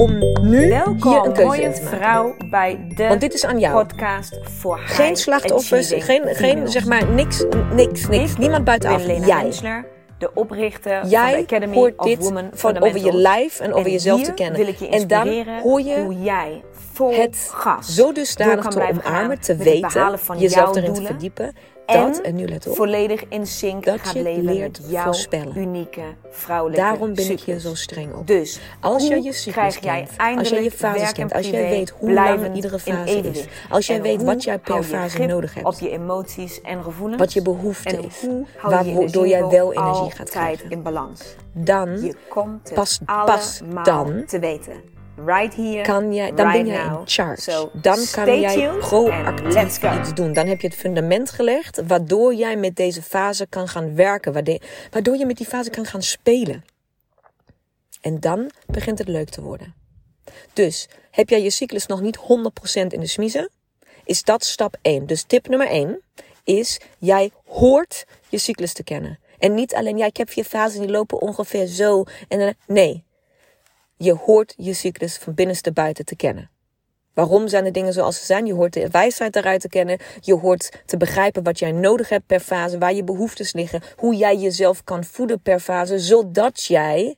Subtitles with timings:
[0.00, 1.98] om nu Welkom, hier een keuze mooie in te maken.
[1.98, 3.86] vrouw, bij de Want dit is aan jou.
[3.86, 8.32] podcast voor Geen high slachtoffers, geen, geen zeg maar niks, niks, niks.
[8.32, 9.04] Ik Niemand buitenaf.
[9.04, 9.42] Lena Jij.
[9.42, 9.86] Rensler,
[10.18, 13.86] de oprichter van de Academy hoort of dit Women van over je lijf en over
[13.86, 14.58] En jezelf te kennen.
[14.58, 18.80] wil ik je en dan hoor je hoe jij vol het gas zo dusdanig te
[18.80, 21.54] omarmen, gaan te weten, van jezelf erin te verdiepen.
[21.92, 25.04] Dat, en nu let op, volledig in sync dat gaat je leven leert met jouw
[25.04, 25.58] voorspellen.
[25.58, 28.26] unieke vrouwelijke daarom ben ik hier zo streng op.
[28.26, 31.68] Dus Als jij je cyclus kent, als jij je fases werk en kent, als jij
[31.68, 35.54] weet hoe lang iedere fase is, als jij weet wat jij per je fase nodig
[35.54, 39.72] hebt, op je emoties en gevoelens, wat je behoefte is, je je waardoor jij wel
[39.72, 41.22] energie gaat krijgen, in balans.
[41.52, 44.99] dan Je komt Pas- pas dan te weten.
[45.16, 47.40] Right here, kan jij, dan right ben jij in charge.
[47.40, 50.32] So dan kan jij proactief iets doen.
[50.32, 54.32] Dan heb je het fundament gelegd, waardoor jij met deze fase kan gaan werken,
[54.90, 56.64] waardoor je met die fase kan gaan spelen.
[58.00, 59.74] En dan begint het leuk te worden.
[60.52, 62.22] Dus heb jij je cyclus nog niet 100%
[62.72, 63.50] in de smiezen,
[64.04, 65.06] is dat stap 1.
[65.06, 66.00] Dus tip nummer 1
[66.44, 69.18] is, jij hoort je cyclus te kennen.
[69.38, 72.04] En niet alleen, ja, ik heb vier fasen die lopen ongeveer zo.
[72.28, 73.04] En nee,
[74.02, 76.50] je hoort je cyclus van binnenste buiten te kennen.
[77.14, 78.46] Waarom zijn de dingen zoals ze zijn?
[78.46, 79.98] Je hoort de wijsheid eruit te kennen.
[80.20, 84.14] Je hoort te begrijpen wat jij nodig hebt per fase, waar je behoeftes liggen, hoe
[84.14, 87.16] jij jezelf kan voeden per fase, zodat jij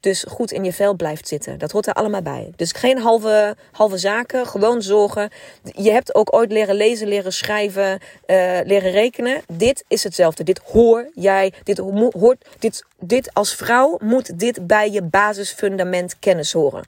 [0.00, 1.58] dus goed in je vel blijft zitten.
[1.58, 2.52] Dat hoort er allemaal bij.
[2.56, 5.30] Dus geen halve, halve zaken, gewoon zorgen.
[5.62, 9.42] Je hebt ook ooit leren lezen, leren schrijven, eh, leren rekenen.
[9.48, 10.44] Dit is hetzelfde.
[10.44, 11.52] Dit hoor jij.
[11.62, 12.46] Dit ho- hoort.
[12.58, 16.84] Dit, dit als vrouw moet dit bij je basisfundament kennis horen.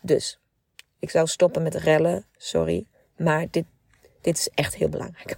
[0.00, 0.38] Dus
[0.98, 2.84] ik zou stoppen met rellen, sorry.
[3.16, 3.64] Maar dit,
[4.20, 5.36] dit is echt heel belangrijk.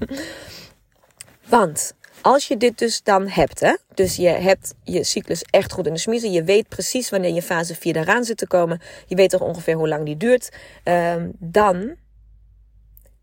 [1.48, 5.86] Want als je dit dus dan hebt, hè, dus je hebt je cyclus echt goed
[5.86, 6.33] in de smiezen.
[6.33, 8.80] Je weet precies wanneer je fase 4 daaraan zit te komen.
[9.06, 10.52] Je weet toch ongeveer hoe lang die duurt.
[10.83, 11.95] ehm, dan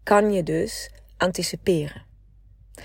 [0.04, 2.11] kan je dus anticiperen.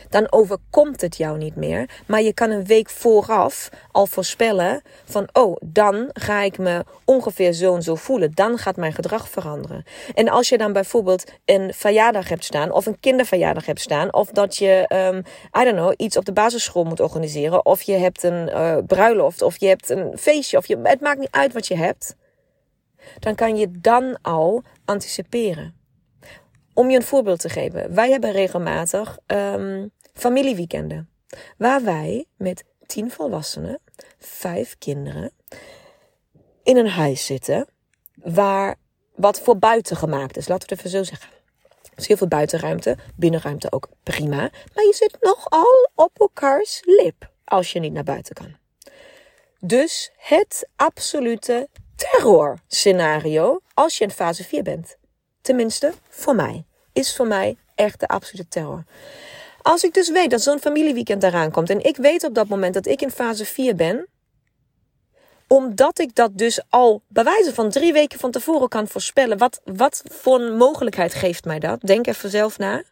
[0.08, 1.88] Dan overkomt het jou niet meer.
[2.06, 7.52] Maar je kan een week vooraf al voorspellen van, oh, dan ga ik me ongeveer
[7.52, 8.30] zo en zo voelen.
[8.34, 9.84] Dan gaat mijn gedrag veranderen.
[10.14, 14.28] En als je dan bijvoorbeeld een verjaardag hebt staan, of een kinderverjaardag hebt staan, of
[14.28, 15.18] dat je, ehm,
[15.60, 19.42] I don't know, iets op de basisschool moet organiseren, of je hebt een eh, bruiloft,
[19.42, 22.16] of je hebt een feestje, of je, het maakt niet uit wat je hebt.
[23.18, 25.74] Dan kan je dan al anticiperen.
[26.74, 27.94] Om je een voorbeeld te geven.
[27.94, 31.10] Wij hebben regelmatig ehm, familieweekenden.
[31.56, 33.80] Waar wij met tien volwassenen,
[34.18, 35.32] vijf kinderen,
[36.62, 37.66] in een huis zitten.
[38.14, 38.76] Waar
[39.14, 40.48] wat voor buiten gemaakt is.
[40.48, 41.30] Laten we het even zo zeggen.
[41.96, 42.96] Is heel veel buitenruimte.
[43.14, 44.50] Binnenruimte ook prima.
[44.74, 47.30] Maar je zit nogal op elkaars lip.
[47.44, 48.56] Als je niet naar buiten kan.
[49.60, 54.96] Dus het absolute terrorscenario als je in fase 4 bent.
[55.40, 56.64] Tenminste, voor mij.
[56.92, 58.84] Is voor mij echt de absolute terror.
[59.66, 61.70] Als ik dus weet dat zo'n familieweekend eraan komt.
[61.70, 64.08] En ik weet op dat moment dat ik in fase 4 ben.
[65.48, 69.38] Omdat ik dat dus al bij wijze van drie weken van tevoren kan voorspellen.
[69.38, 71.80] Wat, wat voor mogelijkheid geeft mij dat?
[71.80, 72.82] Denk even zelf na.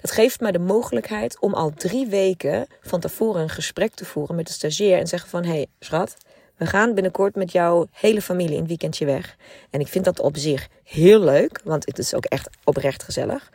[0.00, 4.36] Dat geeft mij de mogelijkheid om al drie weken van tevoren een gesprek te voeren
[4.36, 4.98] met de stagiair.
[4.98, 6.16] En zeggen van, hé hey, schat,
[6.56, 9.36] we gaan binnenkort met jouw hele familie een weekendje weg.
[9.70, 13.50] En ik vind dat op zich heel leuk, want het is ook echt oprecht gezellig.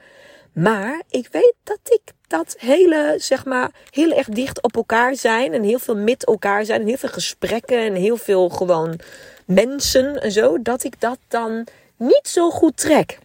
[0.52, 5.54] Maar ik weet dat ik dat hele, zeg maar, heel erg dicht op elkaar zijn.
[5.54, 6.82] En heel veel met elkaar zijn.
[6.82, 7.80] En heel veel gesprekken.
[7.80, 9.00] En heel veel gewoon
[9.46, 10.62] mensen en zo.
[10.62, 11.68] Dat ik dat dan
[11.98, 13.20] niet zo goed trek.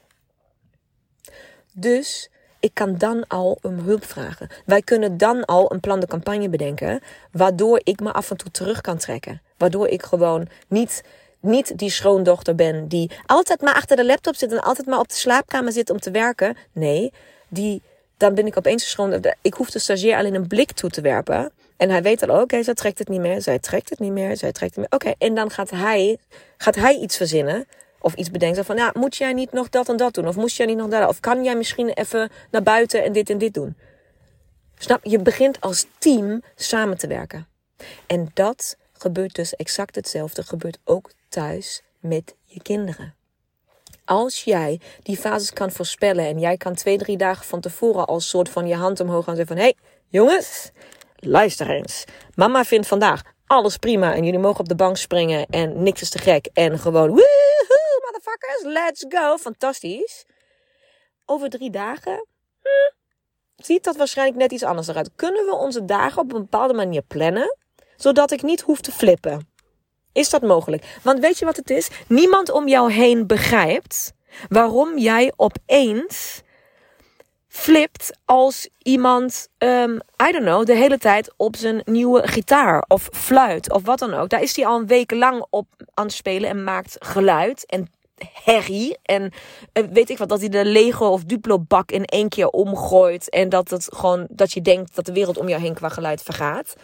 [1.73, 4.49] Dus ik kan dan al om hulp vragen.
[4.65, 7.01] Wij kunnen dan al een plan de campagne bedenken.
[7.33, 9.43] Waardoor ik me af en toe terug kan trekken.
[9.57, 11.03] Waardoor ik gewoon niet,
[11.41, 14.53] niet die schoondochter ben die altijd maar achter de laptop zit.
[14.53, 16.57] En altijd maar op de slaapkamer zit om te werken.
[16.73, 17.13] Nee,
[17.49, 17.83] die,
[18.17, 19.35] dan ben ik opeens een schoondochter.
[19.43, 21.53] Ik hoef de stagiair alleen een blik toe te werpen.
[21.77, 23.43] En hij weet al, oké, zij trekt het niet meer.
[23.43, 24.37] Zij trekt het niet meer.
[24.37, 25.13] Zij trekt het niet meer.
[25.13, 26.19] Oké, en dan gaat hij,
[26.57, 27.67] gaat hij iets verzinnen.
[27.99, 30.29] Of iets bedenken van, ja, moet jij niet nog dat en dat doen?
[30.29, 31.09] Of moest jij niet nog dat?
[31.09, 33.77] Of kan jij misschien even naar buiten en dit en dit doen?
[34.79, 35.05] Snap?
[35.05, 37.47] Je begint als team samen te werken.
[38.07, 40.43] En dat gebeurt dus exact hetzelfde.
[40.43, 43.15] Gebeurt ook thuis met je kinderen.
[44.05, 48.29] Als jij die fases kan voorspellen en jij kan twee, drie dagen van tevoren als
[48.29, 49.75] soort van je hand omhoog gaan zeggen van, hey,
[50.09, 50.71] jongens,
[51.17, 52.05] luister eens.
[52.35, 56.11] Mama vindt vandaag alles prima en jullie mogen op de bank springen en niks is
[56.11, 56.49] te gek.
[56.53, 59.37] En gewoon, woehoe, motherfuckers, let's go.
[59.37, 60.25] Fantastisch.
[61.25, 62.27] Over drie dagen
[62.63, 62.95] hm,
[63.57, 65.11] ziet dat waarschijnlijk net iets anders eruit.
[65.17, 67.57] Kunnen we onze dagen op een bepaalde manier plannen,
[67.97, 69.55] zodat ik niet hoef te flippen?
[70.17, 70.99] Is dat mogelijk?
[71.03, 71.89] Want weet je wat het is?
[72.09, 74.13] Niemand om jou heen begrijpt
[74.49, 76.43] waarom jij opeens
[77.49, 79.95] flipt als iemand, um,
[80.29, 84.15] I don't know, de hele tijd op zijn nieuwe gitaar of fluit of wat dan
[84.15, 84.29] ook.
[84.29, 87.91] Daar is hij al een week lang op aan het spelen en maakt geluid en
[88.33, 88.97] herrie.
[89.03, 89.33] En
[89.73, 93.31] uh, weet ik wat, dat hij de Lego of Duplo bak in één keer omgooit.
[93.31, 96.23] En dat, het gewoon, dat je denkt dat de wereld om jou heen qua geluid
[96.23, 96.75] vergaat.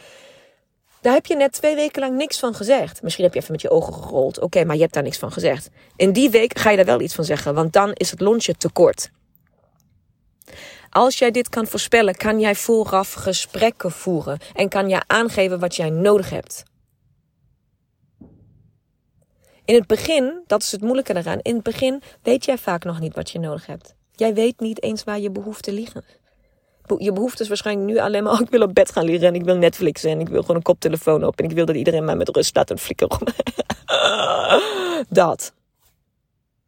[1.02, 3.02] Daar heb je net twee weken lang niks van gezegd.
[3.02, 4.40] Misschien heb je even met je ogen gerold.
[4.40, 5.70] Oké, maar je hebt daar niks van gezegd.
[5.96, 8.54] In die week ga je daar wel iets van zeggen, want dan is het lontje
[8.54, 9.10] te kort.
[10.90, 15.76] Als jij dit kan voorspellen, kan jij vooraf gesprekken voeren en kan jij aangeven wat
[15.76, 16.62] jij nodig hebt.
[19.64, 23.00] In het begin, dat is het moeilijke daaraan, in het begin weet jij vaak nog
[23.00, 23.94] niet wat je nodig hebt.
[24.12, 26.04] Jij weet niet eens waar je behoeften liggen.
[26.98, 29.34] Je behoefte is waarschijnlijk nu alleen maar: oh, ik wil op bed gaan liggen en
[29.34, 32.04] ik wil Netflixen en ik wil gewoon een koptelefoon op en ik wil dat iedereen
[32.04, 33.18] mij met rust laat en flikker
[35.08, 35.52] dat.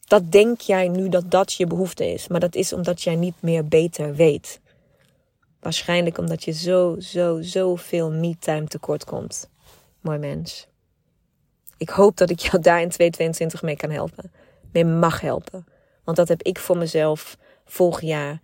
[0.05, 3.35] Dat denk jij nu dat dat je behoefte is, maar dat is omdat jij niet
[3.41, 4.61] meer beter weet.
[5.61, 9.49] Waarschijnlijk omdat je zo, zo, zoveel me-time tekort komt.
[10.01, 10.67] Mooi mens.
[11.77, 14.33] Ik hoop dat ik jou daar in 2022 mee kan helpen.
[14.73, 15.67] Mee mag helpen.
[16.05, 18.41] Want dat heb ik voor mezelf vorig jaar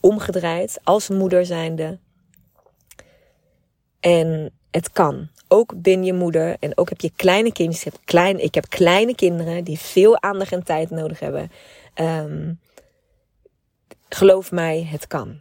[0.00, 1.98] omgedraaid als moeder zijnde.
[4.00, 5.28] En het kan.
[5.48, 7.84] Ook ben je moeder en ook heb je kleine kindjes.
[7.84, 11.50] Ik heb, klein, ik heb kleine kinderen die veel aandacht en tijd nodig hebben.
[11.94, 12.60] Um,
[14.08, 15.40] geloof mij, het kan.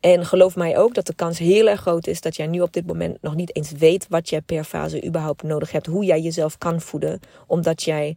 [0.00, 2.72] En geloof mij ook dat de kans heel erg groot is dat jij nu op
[2.72, 5.86] dit moment nog niet eens weet wat jij per fase überhaupt nodig hebt.
[5.86, 7.20] Hoe jij jezelf kan voeden.
[7.46, 8.16] Omdat jij,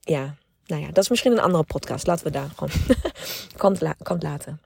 [0.00, 0.36] ja,
[0.68, 2.06] nou ja, dat is misschien een andere podcast.
[2.06, 2.72] Laten we daar gewoon
[4.02, 4.60] kant, laten.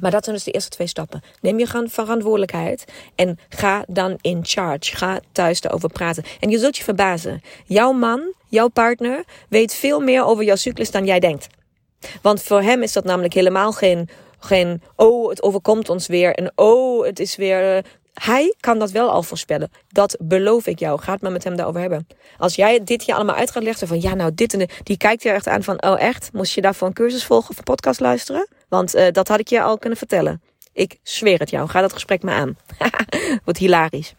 [0.00, 1.22] Maar dat zijn dus de eerste twee stappen.
[1.40, 2.84] Neem je verantwoordelijkheid
[3.14, 4.96] en ga dan in charge.
[4.96, 6.24] Ga thuis erover praten.
[6.40, 7.42] En je zult je verbazen.
[7.64, 11.46] Jouw man, jouw partner, weet veel meer over jouw cyclus dan jij denkt.
[12.22, 16.34] Want voor hem is dat namelijk helemaal geen, geen oh, het overkomt ons weer.
[16.34, 17.84] En oh, het is weer.
[18.14, 19.70] Eh, hij kan dat wel al voorspellen.
[19.88, 21.00] Dat beloof ik jou.
[21.00, 22.06] Ga het maar met hem daarover hebben.
[22.38, 24.96] Als jij dit hier allemaal uit gaat leggen van ja, nou dit en de, die
[24.96, 27.64] kijkt je echt aan van oh echt, moest je daarvoor een cursus volgen of een
[27.64, 28.48] podcast luisteren?
[28.68, 30.42] Want uh, dat had ik je al kunnen vertellen.
[30.72, 31.68] Ik zweer het jou.
[31.68, 32.56] Ga dat gesprek maar aan.
[33.44, 34.14] Wordt hilarisch.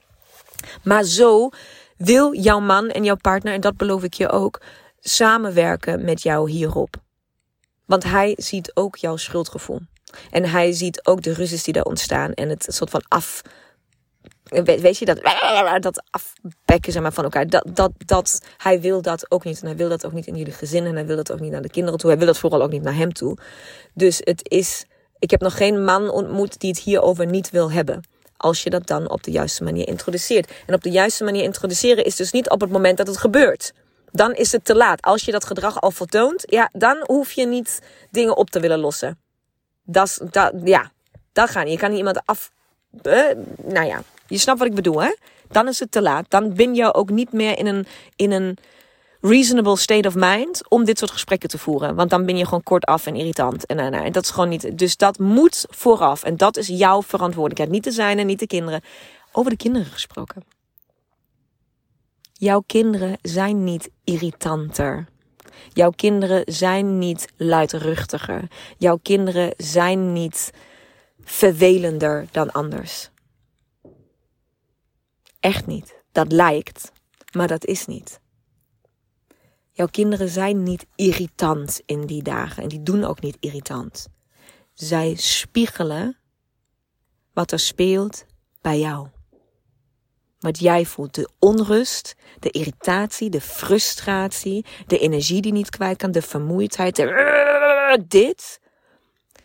[0.84, 1.50] Maar zo
[1.98, 4.62] wil jouw man en jouw partner, en dat beloof ik je ook,
[5.00, 6.96] samenwerken met jou hierop.
[7.86, 9.80] Want hij ziet ook jouw schuldgevoel.
[10.32, 13.42] En hij ziet ook de ruzies die daar ontstaan en het soort van af.
[14.50, 15.20] Weet, je dat,
[15.80, 17.48] dat afbekken zeg maar, van elkaar.
[17.48, 19.62] Dat, dat, dat, hij wil dat ook niet.
[19.62, 20.86] En hij wil dat ook niet in jullie gezin.
[20.86, 22.10] En hij wil dat ook niet naar de kinderen toe.
[22.10, 23.38] Hij wil dat vooral ook niet naar hem toe.
[23.94, 24.86] Dus het is.
[25.20, 28.04] Ik heb nog geen man ontmoet die het hierover niet wil hebben.
[28.38, 30.52] Als je dat dan op de juiste manier introduceert.
[30.66, 33.74] En op de juiste manier introduceren is dus niet op het moment dat het gebeurt.
[34.12, 35.02] Dan is het te laat.
[35.02, 37.82] Als je dat gedrag al vertoont, ja, dan hoef je niet
[38.12, 39.20] dingen op te willen lossen.
[39.84, 40.92] Dat, dat, ja,
[41.34, 41.74] dat gaat niet.
[41.74, 42.52] Je kan niet iemand af.
[43.04, 43.24] Uh,
[43.64, 45.16] nou ja, je snapt wat ik bedoel, hè?
[45.48, 46.26] Dan is het te laat.
[46.30, 47.86] Dan ben je ook niet meer in een,
[48.16, 48.58] in een
[49.22, 51.96] reasonable state of mind om dit soort gesprekken te voeren.
[51.96, 53.66] Want dan ben je gewoon kortaf en irritant.
[53.66, 54.78] En, en, en dat is gewoon niet.
[54.78, 56.24] Dus dat moet vooraf.
[56.24, 57.72] En dat is jouw verantwoordelijkheid.
[57.72, 58.82] Niet de zijne, niet de kinderen.
[59.32, 60.44] Over de kinderen gesproken.
[62.34, 65.06] Jouw kinderen zijn niet irritanter.
[65.74, 68.48] Jouw kinderen zijn niet luidruchtiger.
[68.78, 70.52] Jouw kinderen zijn niet
[71.24, 73.10] vervelender dan anders.
[75.46, 75.96] Echt niet.
[76.12, 76.92] Dat lijkt,
[77.32, 78.20] maar dat is niet.
[79.72, 84.08] Jouw kinderen zijn niet irritant in die dagen en die doen ook niet irritant.
[84.74, 86.18] Zij spiegelen
[87.34, 88.26] wat er speelt
[88.62, 89.08] bij jou.
[90.40, 96.12] Wat jij voelt, de onrust, de irritatie, de frustratie, de energie die niet kwijt kan,
[96.12, 98.60] de vermoeidheid, de dit.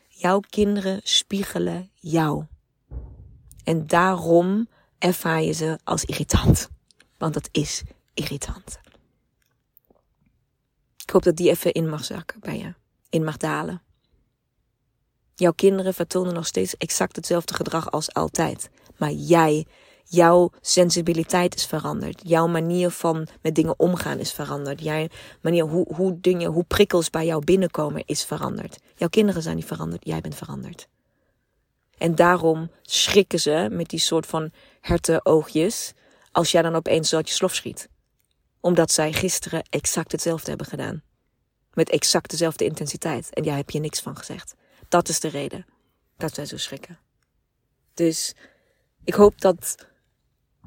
[0.09, 2.45] Jouw kinderen spiegelen jou.
[3.65, 4.69] En daarom
[5.01, 6.69] ervaar je ze als irritant.
[7.19, 7.83] Want dat is
[8.15, 8.81] irritant.
[11.03, 12.75] Ik hoop dat die even in mag zakken bij je.
[13.09, 13.83] In mag dalen.
[15.35, 18.71] Jouw kinderen vertonen nog steeds exact hetzelfde gedrag als altijd.
[18.97, 19.67] Maar jij,
[20.05, 22.21] jouw sensibiliteit is veranderd.
[22.25, 24.83] Jouw manier van met dingen omgaan is veranderd.
[24.83, 25.07] Jouw
[25.41, 28.79] manier hoe, hoe dingen, hoe prikkels bij jou binnenkomen is veranderd.
[28.95, 30.89] Jouw kinderen zijn niet veranderd, jij bent veranderd.
[31.99, 35.93] En daarom schrikken ze met die soort van hertenoogjes
[36.33, 37.89] als jij dan opeens uit je slof schiet.
[38.61, 41.03] Omdat zij gisteren exact hetzelfde hebben gedaan.
[41.73, 43.35] Met exact dezelfde intensiteit.
[43.35, 44.55] En jij hebt je niks van gezegd.
[44.89, 45.67] Dat is de reden
[46.17, 46.99] dat zij zo schrikken.
[47.95, 48.35] Dus
[49.05, 49.89] ik hoop dat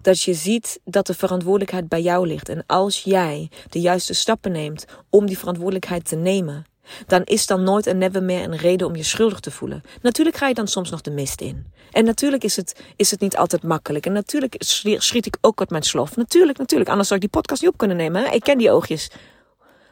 [0.01, 2.49] dat je ziet dat de verantwoordelijkheid bij jou ligt.
[2.49, 6.65] En als jij de juiste stappen neemt om die verantwoordelijkheid te nemen,
[7.07, 9.83] dan is dan nooit en never meer een reden om je schuldig te voelen.
[10.01, 11.71] Natuurlijk ga je dan soms nog de mist in.
[11.91, 14.05] En natuurlijk is het, is het niet altijd makkelijk.
[14.05, 14.55] En natuurlijk
[14.97, 16.15] schiet ik ook uit mijn slof.
[16.15, 16.89] Natuurlijk, natuurlijk.
[16.89, 18.23] Anders zou ik die podcast niet op kunnen nemen.
[18.23, 18.33] Hè?
[18.33, 19.09] Ik ken die oogjes.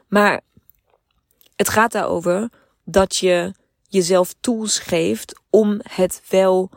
[0.07, 0.41] Maar
[1.55, 2.49] het gaat daarover
[2.83, 3.53] dat je
[3.87, 6.69] jezelf tools geeft om het wel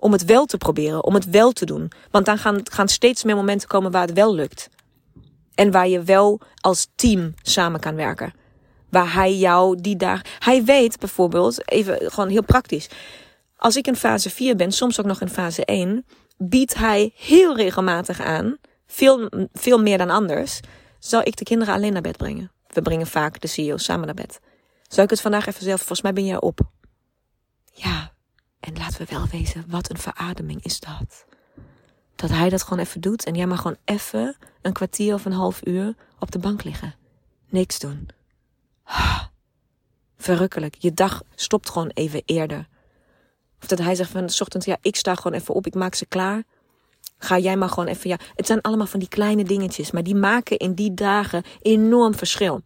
[0.00, 1.92] om het wel te proberen, om het wel te doen.
[2.10, 4.68] Want dan gaan, gaan steeds meer momenten komen waar het wel lukt.
[5.54, 8.32] En waar je wel als team samen kan werken.
[8.90, 10.20] Waar hij jou die dag.
[10.38, 12.88] Hij weet bijvoorbeeld, even gewoon heel praktisch.
[13.56, 16.06] Als ik in fase 4 ben, soms ook nog in fase 1,
[16.36, 18.56] biedt hij heel regelmatig aan,
[18.86, 20.60] veel, veel meer dan anders,
[20.98, 22.50] zal ik de kinderen alleen naar bed brengen.
[22.66, 24.40] We brengen vaak de CEO samen naar bed.
[24.88, 26.60] Zou ik het vandaag even zelf, volgens mij ben jij op.
[27.72, 28.12] Ja,
[28.60, 31.24] en laten we wel wezen, wat een verademing is dat.
[32.16, 35.32] Dat hij dat gewoon even doet en jij mag gewoon even een kwartier of een
[35.32, 36.94] half uur op de bank liggen.
[37.48, 38.08] Niks doen.
[40.16, 40.74] Verrukkelijk.
[40.78, 42.68] Je dag stopt gewoon even eerder.
[43.62, 45.94] Of dat hij zegt van de ochtend, ja, ik sta gewoon even op, ik maak
[45.94, 46.42] ze klaar.
[47.18, 48.18] Ga jij maar gewoon even, ja.
[48.34, 52.62] Het zijn allemaal van die kleine dingetjes, maar die maken in die dagen enorm verschil.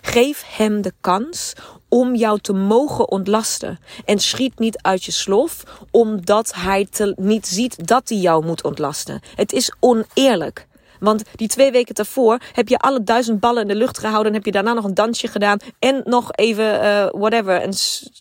[0.00, 1.52] Geef hem de kans
[1.88, 3.78] om jou te mogen ontlasten.
[4.04, 9.20] En schiet niet uit je slof, omdat hij niet ziet dat hij jou moet ontlasten.
[9.34, 10.66] Het is oneerlijk.
[11.02, 14.26] Want die twee weken daarvoor heb je alle duizend ballen in de lucht gehouden.
[14.26, 15.58] En heb je daarna nog een dansje gedaan.
[15.78, 17.74] En nog even, uh, whatever, een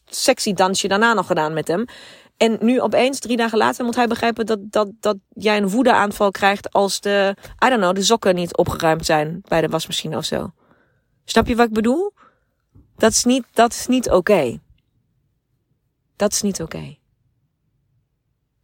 [0.06, 1.86] sexy dansje daarna nog gedaan met hem.
[2.38, 6.32] En nu opeens, drie dagen later, moet hij begrijpen dat, dat, dat jij een woedeaanval
[6.32, 7.36] krijgt als de,
[7.66, 10.52] I don't know, de sokken niet opgeruimd zijn bij de wasmachine of zo.
[11.26, 12.12] Snap je wat ik bedoel?
[12.98, 14.60] Dat is niet, dat is niet oké.
[16.16, 16.98] Dat is niet oké.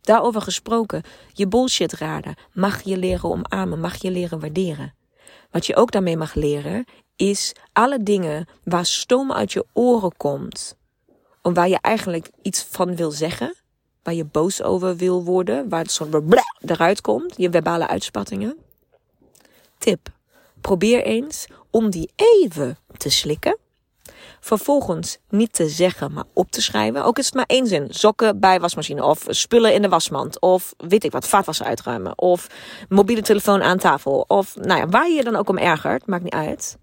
[0.07, 4.93] Daarover gesproken, je bullshit raden mag je leren omarmen, mag je leren waarderen.
[5.51, 6.85] Wat je ook daarmee mag leren,
[7.15, 10.77] is alle dingen waar stoom uit je oren komt,
[11.41, 13.55] om waar je eigenlijk iets van wil zeggen,
[14.03, 16.23] waar je boos over wil worden, waar het soort
[16.61, 18.57] eruit komt, je verbale uitspattingen.
[19.77, 20.09] Tip:
[20.61, 23.57] probeer eens om die even te slikken.
[24.47, 27.03] Vervolgens niet te zeggen, maar op te schrijven.
[27.03, 27.87] Ook is het maar één zin.
[27.89, 29.03] Sokken bij wasmachine.
[29.03, 30.41] Of spullen in de wasmand.
[30.41, 32.17] Of weet ik wat, vaatwas uitruimen.
[32.17, 32.47] Of
[32.89, 34.25] mobiele telefoon aan tafel.
[34.27, 36.05] Of nou ja, waar je je dan ook om ergert.
[36.07, 36.77] Maakt niet uit.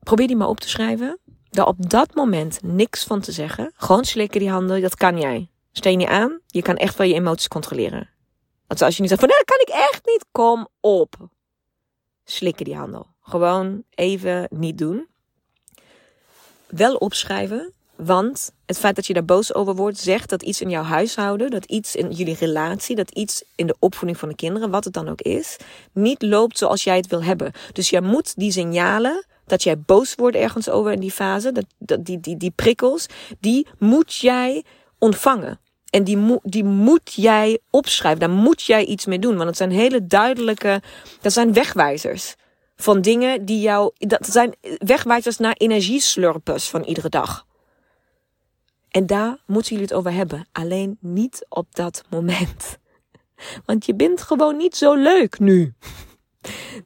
[0.00, 1.18] Probeer die maar op te schrijven.
[1.50, 3.72] Daar op dat moment niks van te zeggen.
[3.76, 4.80] Gewoon slikken die handen.
[4.80, 5.50] Dat kan jij.
[5.72, 6.40] Steen je aan.
[6.46, 8.10] Je kan echt wel je emoties controleren.
[8.66, 10.24] Want als je niet zegt van nee, dat kan ik echt niet.
[10.32, 11.14] Kom op
[12.24, 13.06] slikken die handel.
[13.28, 15.06] Gewoon even niet doen.
[16.66, 20.70] Wel opschrijven, want het feit dat je daar boos over wordt, zegt dat iets in
[20.70, 24.70] jouw huishouden, dat iets in jullie relatie, dat iets in de opvoeding van de kinderen,
[24.70, 25.56] wat het dan ook is,
[25.92, 27.52] niet loopt zoals jij het wil hebben.
[27.72, 32.04] Dus jij moet die signalen dat jij boos wordt ergens over in die fase, dat,
[32.04, 33.06] die, die, die prikkels,
[33.40, 34.64] die moet jij
[34.98, 35.60] ontvangen.
[35.90, 38.20] En die, die moet jij opschrijven.
[38.20, 39.36] Daar moet jij iets mee doen.
[39.36, 40.82] Want het zijn hele duidelijke.
[41.20, 42.34] Dat zijn wegwijzers.
[42.80, 43.90] Van dingen die jou.
[43.96, 47.46] Dat zijn wegwijzers naar energieslurpers van iedere dag.
[48.88, 50.48] En daar moeten jullie het over hebben.
[50.52, 52.78] Alleen niet op dat moment.
[53.66, 55.72] Want je bent gewoon niet zo leuk nu.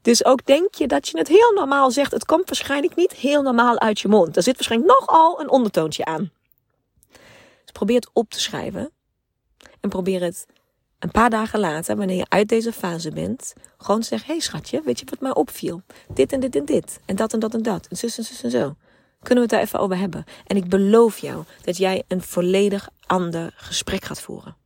[0.02, 2.12] Dus ook denk je dat je het heel normaal zegt.
[2.12, 4.36] Het komt waarschijnlijk niet heel normaal uit je mond.
[4.36, 6.30] Er zit waarschijnlijk nogal een ondertoontje aan.
[7.62, 8.90] Dus probeer het op te schrijven.
[9.80, 10.46] En probeer het
[11.02, 14.82] een paar dagen later, wanneer je uit deze fase bent, gewoon zeggen: Hé hey schatje,
[14.84, 15.82] weet je wat mij opviel?
[16.14, 17.00] Dit en dit en dit.
[17.04, 17.86] En dat en dat en dat.
[17.86, 18.76] En zus en zus en zo.
[19.22, 20.24] Kunnen we het daar even over hebben?
[20.46, 24.56] En ik beloof jou dat jij een volledig ander gesprek gaat voeren.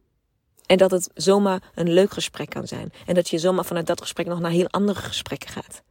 [0.67, 2.93] En dat het zomaar een leuk gesprek kan zijn.
[3.07, 5.83] En dat je zomaar vanuit dat gesprek nog naar heel andere gesprekken gaat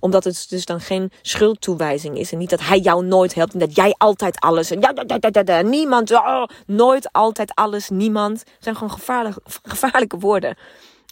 [0.00, 2.32] omdat het dus dan geen schuldtoewijzing is.
[2.32, 3.52] En niet dat hij jou nooit helpt.
[3.52, 4.70] En dat jij altijd alles.
[4.70, 6.10] En ja, ja, ja, ja, niemand.
[6.10, 7.88] Oh, nooit altijd alles.
[7.88, 8.38] Niemand.
[8.38, 10.56] Het zijn gewoon gevaarlijke, gevaarlijke woorden.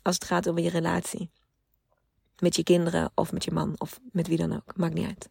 [0.02, 1.30] Als het gaat over je relatie.
[2.38, 4.76] Met je kinderen of met je man of met wie dan ook.
[4.76, 5.28] Maakt niet uit.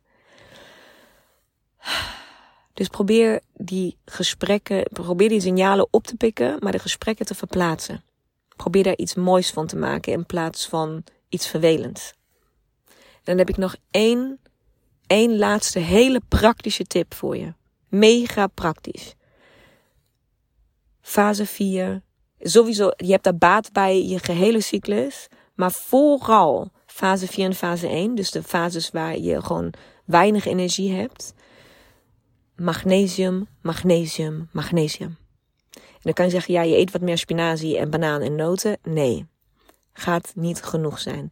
[2.74, 8.04] Dus probeer die gesprekken, probeer die signalen op te pikken, maar de gesprekken te verplaatsen.
[8.56, 12.14] Probeer daar iets moois van te maken in plaats van iets vervelends
[13.28, 14.40] dan heb ik nog één,
[15.08, 17.54] één laatste hele praktische tip voor je.
[17.88, 19.16] Mega praktisch.
[21.02, 22.02] Fase 4.
[22.40, 25.28] Sowieso, je hebt daar baat bij je gehele cyclus.
[25.56, 28.16] Maar vooral fase 4 en fase 1.
[28.16, 29.74] Dus de fases waar je gewoon
[30.06, 31.34] weinig energie hebt.
[32.56, 35.18] Magnesium, magnesium, magnesium.
[35.72, 38.78] En dan kan je zeggen, ja, je eet wat meer spinazie en banaan en noten.
[38.84, 39.26] Nee,
[39.94, 41.32] gaat niet genoeg zijn.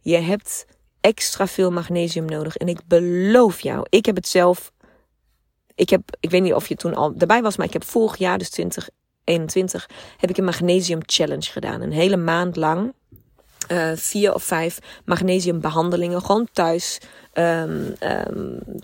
[0.00, 0.66] Je hebt
[1.02, 2.56] extra veel magnesium nodig.
[2.56, 4.72] En ik beloof jou, ik heb het zelf.
[5.74, 8.16] Ik, heb, ik weet niet of je toen al erbij was, maar ik heb vorig
[8.16, 11.80] jaar, dus 2021, heb ik een magnesium challenge gedaan.
[11.80, 12.92] Een hele maand lang.
[13.68, 17.00] Uh, vier of vijf magnesiumbehandelingen, gewoon thuis.
[17.34, 17.94] Um,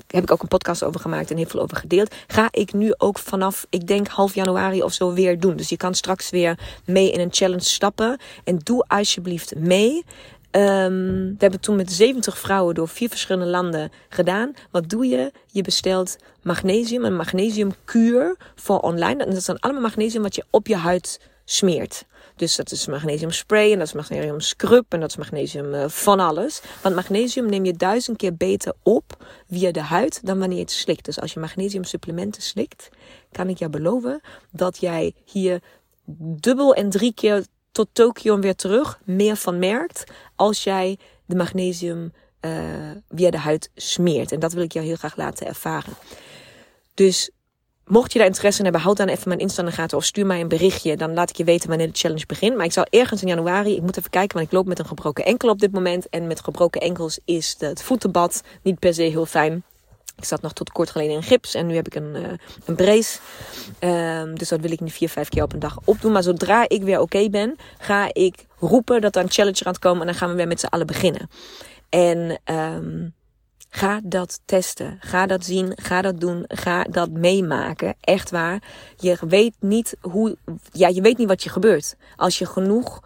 [0.06, 2.14] heb ik ook een podcast over gemaakt en heel veel over gedeeld.
[2.26, 5.56] Ga ik nu ook vanaf, ik denk half januari of zo weer doen.
[5.56, 8.18] Dus je kan straks weer mee in een challenge stappen.
[8.44, 10.04] En doe alsjeblieft mee.
[10.50, 14.52] Um, we hebben toen met 70 vrouwen door vier verschillende landen gedaan.
[14.70, 15.32] Wat doe je?
[15.46, 19.24] Je bestelt magnesium, een magnesiumkuur voor online.
[19.24, 22.04] Dat is dan allemaal magnesium wat je op je huid smeert.
[22.36, 25.88] Dus dat is magnesium spray en dat is magnesium scrub en dat is magnesium uh,
[25.88, 26.62] van alles.
[26.82, 30.72] Want magnesium neem je duizend keer beter op via de huid dan wanneer je het
[30.72, 31.04] slikt.
[31.04, 32.88] Dus als je magnesium supplementen slikt,
[33.32, 35.62] kan ik jou beloven dat jij hier
[36.40, 37.44] dubbel en drie keer
[37.78, 40.04] tot Tokio weer terug meer van merkt
[40.36, 42.52] als jij de magnesium uh,
[43.10, 44.32] via de huid smeert.
[44.32, 45.92] En dat wil ik jou heel graag laten ervaren.
[46.94, 47.30] Dus
[47.84, 50.04] mocht je daar interesse in hebben, houd dan even mijn Insta in de gaten of
[50.04, 50.96] stuur mij een berichtje.
[50.96, 52.56] Dan laat ik je weten wanneer de challenge begint.
[52.56, 54.86] Maar ik zal ergens in januari, ik moet even kijken, want ik loop met een
[54.86, 56.08] gebroken enkel op dit moment.
[56.08, 59.62] En met gebroken enkels is het voetenbad niet per se heel fijn.
[60.18, 62.28] Ik zat nog tot kort geleden in gips en nu heb ik een, uh,
[62.64, 63.18] een brace.
[63.80, 66.12] Um, dus dat wil ik nu vier, vijf keer op een dag opdoen.
[66.12, 70.00] Maar zodra ik weer oké ben, ga ik roepen dat er een challenge gaat komen.
[70.00, 71.28] En dan gaan we weer met z'n allen beginnen.
[71.88, 73.14] En um,
[73.70, 74.96] ga dat testen.
[75.00, 75.72] Ga dat zien.
[75.74, 76.44] Ga dat doen.
[76.46, 77.94] Ga dat meemaken.
[78.00, 78.62] Echt waar.
[78.96, 80.36] Je weet niet hoe.
[80.72, 81.96] Ja, je weet niet wat je gebeurt.
[82.16, 83.00] Als je genoeg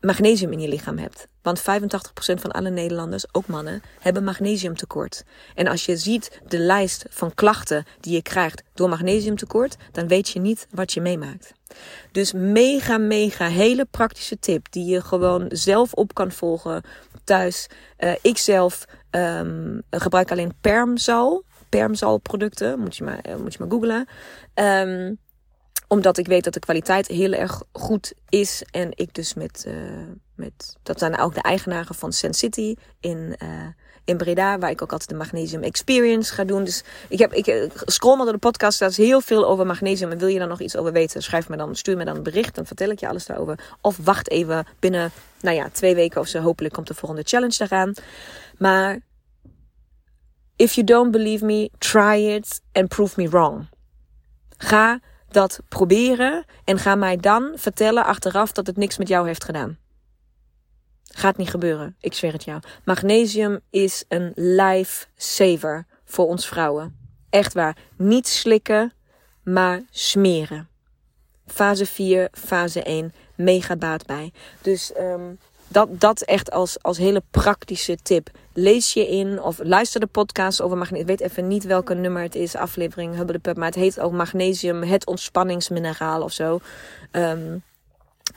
[0.00, 1.28] magnesium in je lichaam hebt.
[1.46, 1.64] Want 85%
[2.40, 5.24] van alle Nederlanders, ook mannen, hebben magnesiumtekort.
[5.54, 10.28] En als je ziet de lijst van klachten die je krijgt door magnesiumtekort, dan weet
[10.28, 11.52] je niet wat je meemaakt.
[12.12, 16.82] Dus mega, mega hele praktische tip die je gewoon zelf op kan volgen
[17.24, 17.66] thuis.
[17.98, 21.44] Uh, ik zelf um, gebruik alleen permzal.
[21.68, 24.08] Permzalproducten, moet je maar, uh, moet je maar googlen.
[24.54, 25.18] Um,
[25.88, 28.62] omdat ik weet dat de kwaliteit heel erg goed is.
[28.70, 29.74] En ik dus met, uh,
[30.34, 33.48] met dat zijn ook de eigenaren van Sense City in, uh,
[34.04, 36.64] in Breda, waar ik ook altijd de Magnesium Experience ga doen.
[36.64, 39.66] Dus ik, heb, ik eh, scroll maar door de podcast, daar is heel veel over
[39.66, 40.10] magnesium.
[40.10, 42.22] En wil je daar nog iets over weten, schrijf me dan, stuur me dan een
[42.22, 43.58] bericht, dan vertel ik je alles daarover.
[43.80, 46.40] Of wacht even binnen, nou ja, twee weken of zo.
[46.40, 47.92] Hopelijk komt de volgende challenge eraan.
[48.58, 49.00] Maar
[50.56, 53.68] if you don't believe me, try it and prove me wrong.
[54.56, 59.44] Ga dat proberen en ga mij dan vertellen achteraf dat het niks met jou heeft
[59.44, 59.78] gedaan.
[61.02, 62.60] Gaat niet gebeuren, ik zweer het jou.
[62.84, 66.96] Magnesium is een lifesaver voor ons vrouwen.
[67.30, 67.76] Echt waar.
[67.96, 68.92] Niet slikken,
[69.42, 70.68] maar smeren.
[71.46, 74.32] Fase 4, fase 1, mega baat bij.
[74.62, 78.30] Dus um, dat, dat echt als, als hele praktische tip.
[78.52, 81.08] Lees je in of luister de podcast over magnesium.
[81.08, 83.56] Ik weet even niet welke nummer het is, aflevering Pub.
[83.56, 86.60] Maar het heet ook magnesium, het ontspanningsmineraal of zo.
[87.12, 87.62] Um,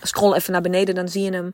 [0.01, 1.53] scroll even naar beneden, dan zie je hem.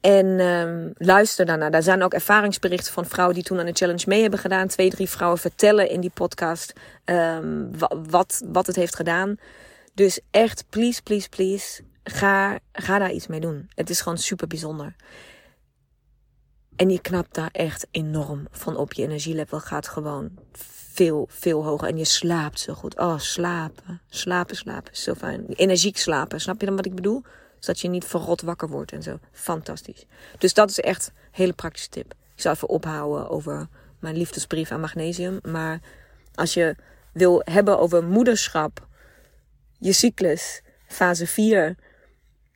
[0.00, 1.70] En um, luister daarna.
[1.70, 4.68] Daar zijn ook ervaringsberichten van vrouwen die toen aan de challenge mee hebben gedaan.
[4.68, 6.72] Twee, drie vrouwen vertellen in die podcast
[7.04, 7.70] um,
[8.10, 9.36] wat, wat het heeft gedaan.
[9.94, 13.70] Dus echt, please, please, please ga, ga daar iets mee doen.
[13.74, 14.94] Het is gewoon super bijzonder.
[16.76, 18.92] En je knapt daar echt enorm van op.
[18.92, 20.38] Je energielevel gaat gewoon
[20.92, 21.88] veel, veel hoger.
[21.88, 22.98] En je slaapt zo goed.
[22.98, 24.00] Oh, slapen.
[24.08, 24.96] Slapen, slapen.
[24.96, 25.46] Zo fijn.
[25.48, 26.40] Energiek slapen.
[26.40, 27.22] Snap je dan wat ik bedoel?
[27.58, 29.18] Zodat je niet verrot wakker wordt en zo.
[29.32, 30.06] Fantastisch.
[30.38, 32.14] Dus dat is echt een hele praktische tip.
[32.34, 35.38] Ik zal even ophouden over mijn liefdesbrief aan magnesium.
[35.42, 35.80] Maar
[36.34, 36.76] als je
[37.12, 38.86] wil hebben over moederschap,
[39.78, 41.76] je cyclus, fase 4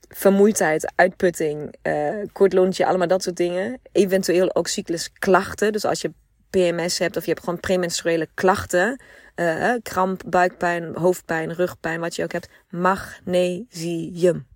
[0.09, 3.79] vermoeidheid, uitputting, uh, kort lontje, allemaal dat soort dingen.
[3.91, 5.71] Eventueel ook cyclusklachten.
[5.71, 6.13] Dus als je
[6.49, 9.01] PMS hebt of je hebt gewoon premenstruele klachten,
[9.35, 14.47] uh, kramp, buikpijn, hoofdpijn, rugpijn, wat je ook hebt, magnesium.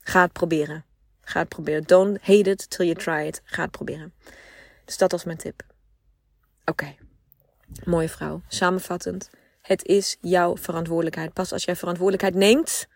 [0.00, 0.84] Ga het proberen.
[1.20, 1.82] Ga het proberen.
[1.82, 3.40] Don't hate it till you try it.
[3.44, 4.12] Ga het proberen.
[4.84, 5.62] Dus dat was mijn tip.
[6.64, 6.94] Oké.
[7.84, 8.42] Mooie vrouw.
[8.48, 9.30] Samenvattend.
[9.62, 11.32] Het is jouw verantwoordelijkheid.
[11.32, 12.86] Pas als jij verantwoordelijkheid neemt,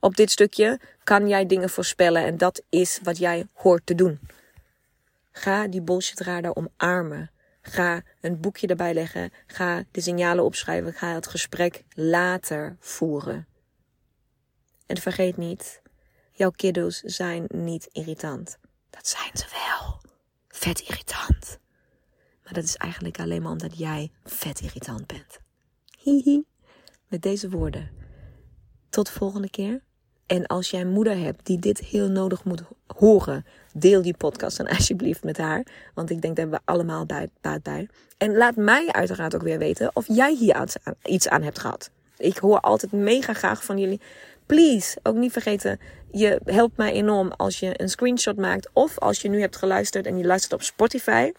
[0.00, 4.20] op dit stukje kan jij dingen voorspellen en dat is wat jij hoort te doen.
[5.32, 7.30] Ga die bullshit radar omarmen.
[7.62, 9.32] Ga een boekje erbij leggen.
[9.46, 10.92] Ga de signalen opschrijven.
[10.92, 13.46] Ga het gesprek later voeren.
[14.86, 15.82] En vergeet niet,
[16.32, 18.58] jouw kiddo's zijn niet irritant.
[18.90, 20.00] Dat zijn ze wel.
[20.48, 21.58] Vet irritant.
[22.44, 25.38] Maar dat is eigenlijk alleen maar omdat jij vet irritant bent.
[25.98, 26.42] Hihi.
[27.08, 27.90] Met deze woorden
[28.90, 29.82] Tot de volgende keer.
[30.30, 32.62] En als jij een moeder hebt die dit heel nodig moet
[32.96, 35.66] horen, deel die podcast dan alsjeblieft met haar.
[35.94, 37.06] Want ik denk dat we allemaal
[37.40, 37.88] baat bij.
[38.18, 40.66] En laat mij uiteraard ook weer weten of jij hier
[41.02, 41.90] iets aan hebt gehad.
[42.16, 44.00] Ik hoor altijd mega graag van jullie.
[44.46, 48.68] Please, ook niet vergeten, je helpt mij enorm als je een screenshot maakt.
[48.72, 51.32] Of als je nu hebt geluisterd en je luistert op Spotify.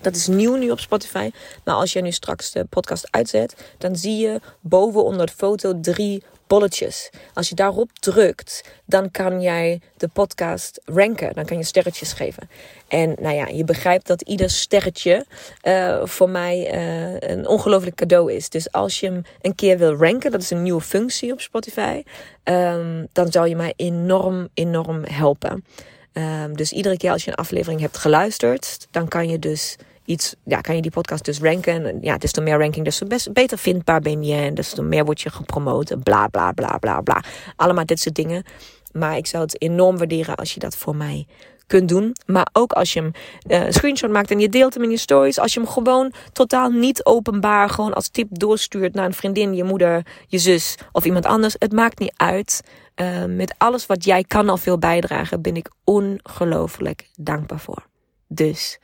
[0.00, 1.30] Dat is nieuw nu op Spotify.
[1.64, 5.80] Maar als je nu straks de podcast uitzet, dan zie je boven onder de foto
[5.80, 7.10] drie bolletjes.
[7.34, 11.34] Als je daarop drukt, dan kan jij de podcast ranken.
[11.34, 12.50] Dan kan je sterretjes geven.
[12.88, 15.26] En nou ja, je begrijpt dat ieder sterretje
[15.62, 18.48] uh, voor mij uh, een ongelooflijk cadeau is.
[18.48, 22.02] Dus als je hem een keer wil ranken, dat is een nieuwe functie op Spotify,
[22.44, 25.64] um, dan zal je mij enorm, enorm helpen.
[26.12, 29.76] Um, dus iedere keer als je een aflevering hebt geluisterd, dan kan je dus
[30.08, 31.86] iets, ja, kan je die podcast dus ranken.
[31.86, 34.34] En ja, desto meer ranking, desto best, beter vindbaar ben je.
[34.34, 36.02] En desto meer word je gepromoot.
[36.02, 37.22] Bla, bla, bla, bla, bla.
[37.56, 38.44] Allemaal dit soort dingen.
[38.92, 41.26] Maar ik zou het enorm waarderen als je dat voor mij
[41.66, 42.16] kunt doen.
[42.26, 43.12] Maar ook als je hem
[43.46, 45.38] een screenshot maakt en je deelt hem in je stories.
[45.38, 49.64] Als je hem gewoon totaal niet openbaar, gewoon als tip doorstuurt naar een vriendin, je
[49.64, 51.56] moeder, je zus of iemand anders.
[51.58, 52.62] Het maakt niet uit.
[52.96, 57.86] Uh, met alles wat jij kan al veel bijdragen, ben ik ongelooflijk dankbaar voor.
[58.28, 58.78] Dus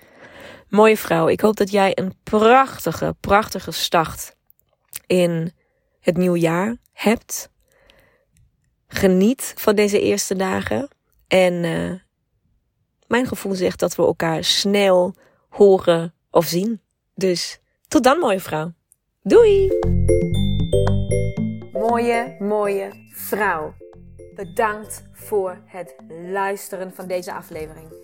[0.75, 4.37] Mooie vrouw, ik hoop dat jij een prachtige, prachtige start
[5.07, 5.53] in
[6.01, 7.51] het nieuwe jaar hebt.
[8.87, 10.89] Geniet van deze eerste dagen.
[11.29, 11.93] En uh,
[13.07, 15.15] mijn gevoel zegt dat we elkaar snel
[15.49, 16.81] horen of zien.
[17.15, 18.73] Dus tot dan, mooie vrouw.
[19.23, 19.79] Doei!
[21.73, 23.75] Mooie, mooie vrouw.
[24.35, 25.95] Bedankt voor het
[26.31, 28.04] luisteren van deze aflevering.